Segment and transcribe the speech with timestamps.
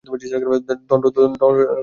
[0.05, 0.41] দণ্ড স্বীকার
[1.03, 1.63] করতেই হবে।